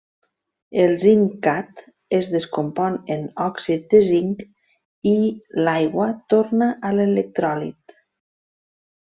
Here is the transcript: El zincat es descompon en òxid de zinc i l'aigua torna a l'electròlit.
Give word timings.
El 0.83 0.93
zincat 1.01 1.83
es 2.19 2.29
descompon 2.35 2.95
en 3.17 3.27
òxid 3.49 3.85
de 3.93 3.99
zinc 4.07 4.41
i 5.11 5.15
l'aigua 5.67 6.09
torna 6.37 6.73
a 6.91 6.97
l'electròlit. 6.99 7.97